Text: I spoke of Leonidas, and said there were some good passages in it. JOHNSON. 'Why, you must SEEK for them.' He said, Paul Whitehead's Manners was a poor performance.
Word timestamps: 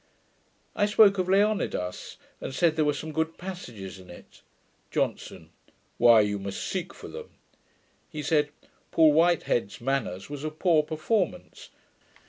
I 0.75 0.87
spoke 0.87 1.19
of 1.19 1.29
Leonidas, 1.29 2.17
and 2.39 2.55
said 2.55 2.75
there 2.75 2.85
were 2.85 2.91
some 2.91 3.11
good 3.11 3.37
passages 3.37 3.99
in 3.99 4.09
it. 4.09 4.41
JOHNSON. 4.89 5.51
'Why, 5.99 6.21
you 6.21 6.39
must 6.39 6.63
SEEK 6.63 6.91
for 6.91 7.07
them.' 7.07 7.29
He 8.09 8.23
said, 8.23 8.49
Paul 8.89 9.13
Whitehead's 9.13 9.79
Manners 9.79 10.27
was 10.27 10.43
a 10.43 10.49
poor 10.49 10.81
performance. 10.81 11.69